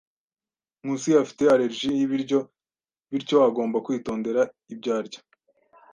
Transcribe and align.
Nkusi 0.83 1.09
afite 1.23 1.43
allergie 1.53 1.93
y'ibiryo, 1.99 2.39
bityo 3.11 3.37
agomba 3.47 3.77
kwitondera 3.85 4.41
ibyo 4.73 4.89
arya. 4.99 5.19